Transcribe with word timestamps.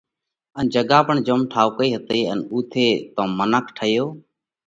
ان 0.57 0.65
جڳا 0.73 0.99
پڻ 1.07 1.15
جوم 1.25 1.41
ٺائُوڪئي 1.51 1.89
هتئي 1.97 2.21
ان 2.31 2.39
اُوٿئہ 2.51 2.89
تون 3.15 3.29
منک 3.37 3.65
ٺيو 3.77 4.05